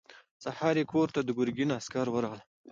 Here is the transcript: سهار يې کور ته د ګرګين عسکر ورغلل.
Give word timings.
سهار 0.43 0.75
يې 0.79 0.85
کور 0.91 1.07
ته 1.15 1.19
د 1.23 1.29
ګرګين 1.37 1.69
عسکر 1.79 2.05
ورغلل. 2.11 2.41